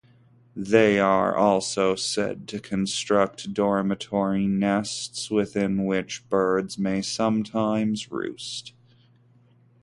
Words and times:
They 0.55 0.99
are 0.99 1.35
also 1.37 1.93
said 1.93 2.47
to 2.47 2.59
construct 2.59 3.53
dormitory 3.53 4.47
nests 4.47 5.29
within 5.29 5.85
which 5.85 6.27
birds 6.27 6.79
may 6.79 7.03
sometimes 7.03 8.09
roost. 8.11 8.73